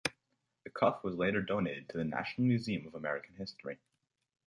The 0.63 0.71
cuff 0.71 1.03
was 1.03 1.13
later 1.15 1.43
donated 1.43 1.87
to 1.89 1.97
the 1.97 2.03
National 2.03 2.47
Museum 2.47 2.87
of 2.87 2.95
American 2.95 3.35
History. 3.35 3.77